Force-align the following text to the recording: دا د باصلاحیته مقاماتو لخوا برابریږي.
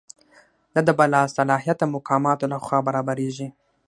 دا 0.73 0.81
د 0.87 0.89
باصلاحیته 0.99 1.85
مقاماتو 1.95 2.45
لخوا 2.53 2.77
برابریږي. 2.87 3.47